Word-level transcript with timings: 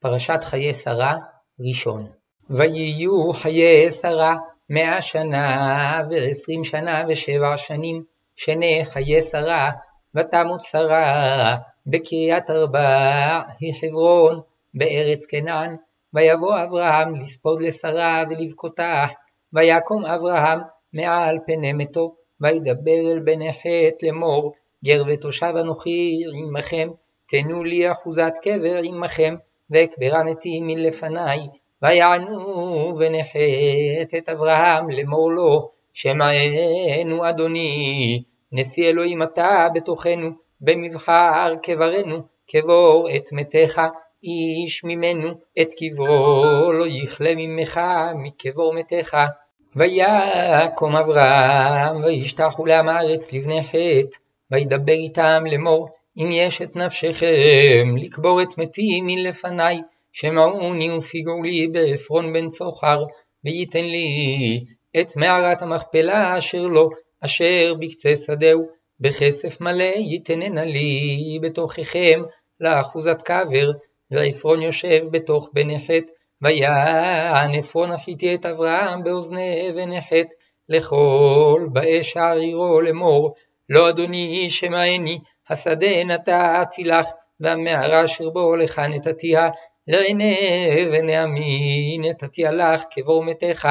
פרשת 0.00 0.40
חיי 0.42 0.74
שרה, 0.74 1.16
ראשון. 1.60 2.06
ויהיו 2.50 3.32
חיי 3.32 3.90
שרה 3.90 4.36
מאה 4.70 5.02
שנה 5.02 6.02
ועשרים 6.10 6.64
שנה 6.64 7.04
ושבע 7.08 7.56
שנים, 7.56 8.04
שני 8.36 8.84
חיי 8.84 9.22
שרה, 9.22 9.70
ותמות 10.14 10.62
שרה 10.62 11.56
בקריית 11.86 12.50
ארבע 12.50 13.40
היא 13.60 13.74
חברון 13.80 14.40
בארץ 14.74 15.26
כנען, 15.26 15.76
ויבוא 16.14 16.62
אברהם 16.62 17.20
לספוד 17.20 17.62
לשרה 17.62 18.24
ולבכותה, 18.30 19.04
ויקום 19.52 20.04
אברהם 20.04 20.60
מעל 20.92 21.38
פני 21.46 21.72
מתו, 21.72 22.14
וידבר 22.40 23.12
אל 23.12 23.18
בני 23.18 23.52
חטא 23.52 24.06
לאמור, 24.06 24.54
גר 24.84 25.02
ותושב 25.06 25.52
אנוכי 25.60 26.22
עמכם, 26.34 26.88
תנו 27.28 27.64
לי 27.64 27.90
אחוזת 27.90 28.32
קבר 28.42 28.78
עמכם, 28.82 29.34
ואקברה 29.70 30.24
מתי 30.24 30.60
מלפני, 30.60 31.48
ויענו 31.82 32.94
ונחת 32.98 34.14
את 34.18 34.28
אברהם 34.28 34.90
לאמור 34.90 35.32
לו, 35.32 35.70
שמענו 35.92 37.28
אדוני, 37.28 38.22
נשיא 38.52 38.88
אלוהים 38.88 39.22
אתה 39.22 39.68
בתוכנו, 39.74 40.30
במבחר 40.60 41.54
קברנו, 41.62 42.22
קבור 42.50 43.08
את 43.16 43.32
מתך, 43.32 43.82
איש 44.24 44.84
ממנו, 44.84 45.28
את 45.60 45.68
קברו 45.78 46.72
לא 46.72 46.84
יכלה 46.88 47.30
ממך, 47.36 47.80
מקבור 48.14 48.74
מתך. 48.74 49.16
ויקום 49.76 50.96
אברהם, 50.96 52.04
וישתחו 52.04 52.66
לעם 52.66 52.88
הארץ 52.88 53.32
לבני 53.32 53.62
חטא, 53.62 54.18
וידבר 54.50 54.92
איתם 54.92 55.44
לאמור, 55.50 55.88
אם 56.18 56.28
יש 56.32 56.62
את 56.62 56.76
נפשכם 56.76 57.96
לקבור 57.96 58.42
את 58.42 58.58
מתי 58.58 59.00
מלפניי, 59.02 59.80
שמעוני 60.12 60.90
ופיגעו 60.90 61.42
לי 61.42 61.66
בעפרון 61.66 62.32
בן 62.32 62.48
צוחר, 62.48 63.04
וייתן 63.44 63.84
לי 63.84 64.64
את 65.00 65.16
מערת 65.16 65.62
המכפלה 65.62 66.38
אשר 66.38 66.66
לו, 66.66 66.90
אשר 67.20 67.74
בקצה 67.80 68.16
שדהו, 68.16 68.68
בכסף 69.00 69.60
מלא 69.60 69.92
ייתננה 69.96 70.64
לי 70.64 71.38
בתוככם 71.42 72.22
לאחוזת 72.60 73.22
קבר, 73.22 73.70
ועפרון 74.10 74.62
יושב 74.62 75.06
בתוך 75.10 75.48
בני 75.52 75.78
חטא, 75.78 76.12
ויען 76.42 77.54
עפרון 77.54 77.92
החיתי 77.92 78.34
את 78.34 78.46
אברהם 78.46 79.04
באוזני 79.04 79.72
בני 79.74 80.00
חטא, 80.00 80.34
לכל 80.68 81.66
באי 81.72 82.02
שער 82.02 82.38
עירו 82.38 82.80
לאמור, 82.80 83.34
לא 83.68 83.88
אדוני 83.88 84.50
שמעני, 84.50 85.18
השדה 85.50 86.04
נתתי 86.04 86.84
לך, 86.84 87.06
והמערה 87.40 88.04
אשר 88.04 88.30
בו 88.30 88.56
לך 88.56 88.78
נתתיה, 88.78 89.50
לעיני 89.88 90.86
בני 90.92 91.16
עמי 91.16 91.98
נתתיה 92.00 92.50
לך 92.52 92.82
כבור 92.90 93.24
מתך, 93.24 93.68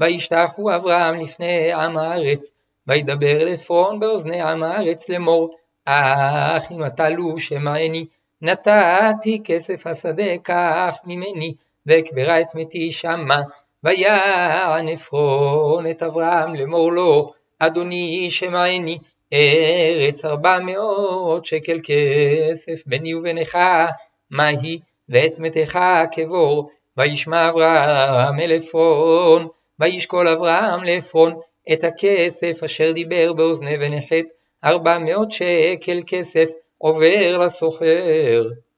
וישתחו 0.00 0.74
אברהם 0.76 1.20
לפני 1.20 1.72
עם 1.72 1.96
הארץ, 1.96 2.50
וידבר 2.86 3.42
אל 3.42 3.48
עפרון 3.48 4.00
באוזני 4.00 4.40
עם 4.40 4.62
הארץ 4.62 5.08
לאמור, 5.08 5.56
אך 5.84 6.72
אם 6.72 6.84
אתה 6.84 7.08
לו 7.08 7.38
שמעני, 7.38 8.06
נתתי 8.42 9.42
כסף 9.44 9.86
השדה 9.86 10.38
קח 10.42 10.96
ממני, 11.04 11.54
ואקברה 11.86 12.40
את 12.40 12.54
מתי 12.54 12.90
שמה, 12.90 13.42
ויען 13.84 14.88
עפרון 14.88 15.86
את 15.90 16.02
אברהם 16.02 16.54
לאמור 16.54 16.92
לו, 16.92 17.32
אדוני 17.58 18.30
שמעני, 18.30 18.98
ארץ 19.32 20.24
ארבע 20.24 20.58
מאות 20.58 21.44
שקל 21.44 21.80
כסף 21.82 22.86
ביני 22.86 23.14
ובינך, 23.14 23.58
מה 24.30 24.46
היא 24.46 24.78
ואת 25.08 25.38
מתך 25.38 25.78
קבור, 26.12 26.70
וישמע 26.96 27.48
אברהם 27.48 28.40
אל 28.40 28.52
עפרון, 28.56 29.48
וישקול 29.80 30.28
אברהם 30.28 30.84
לעפרון 30.84 31.40
את 31.72 31.84
הכסף 31.84 32.62
אשר 32.64 32.92
דיבר 32.92 33.32
באוזני 33.32 33.76
ונחת, 33.80 34.24
ארבע 34.64 34.98
מאות 34.98 35.32
שקל 35.32 36.00
כסף 36.06 36.50
עובר 36.78 37.38
לסוחר. 37.38 38.48